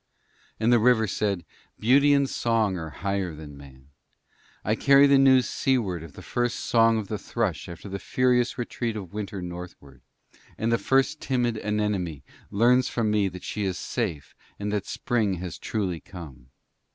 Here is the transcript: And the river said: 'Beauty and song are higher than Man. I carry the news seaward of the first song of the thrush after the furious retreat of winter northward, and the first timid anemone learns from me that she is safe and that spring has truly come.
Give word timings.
And 0.59 0.73
the 0.73 0.79
river 0.79 1.05
said: 1.05 1.45
'Beauty 1.79 2.11
and 2.11 2.27
song 2.27 2.75
are 2.75 2.89
higher 3.05 3.35
than 3.35 3.55
Man. 3.55 3.89
I 4.65 4.73
carry 4.73 5.05
the 5.05 5.19
news 5.19 5.47
seaward 5.47 6.01
of 6.01 6.13
the 6.13 6.23
first 6.23 6.59
song 6.59 6.97
of 6.97 7.07
the 7.07 7.19
thrush 7.19 7.69
after 7.69 7.87
the 7.87 7.99
furious 7.99 8.57
retreat 8.57 8.95
of 8.95 9.13
winter 9.13 9.43
northward, 9.43 10.01
and 10.57 10.71
the 10.71 10.79
first 10.79 11.21
timid 11.21 11.55
anemone 11.57 12.23
learns 12.49 12.87
from 12.89 13.11
me 13.11 13.27
that 13.27 13.43
she 13.43 13.63
is 13.63 13.77
safe 13.77 14.33
and 14.59 14.71
that 14.73 14.87
spring 14.87 15.35
has 15.35 15.59
truly 15.59 15.99
come. 15.99 16.47